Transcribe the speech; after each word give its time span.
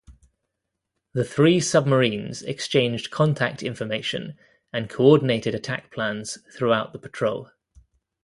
The 1.13 1.23
three 1.23 1.59
submarines 1.59 2.41
exchanged 2.41 3.11
contact 3.11 3.61
information 3.61 4.35
and 4.73 4.89
coordinated 4.89 5.53
attack 5.53 5.91
plans 5.91 6.39
throughout 6.55 6.91
the 6.91 6.97
patrol. 6.97 7.51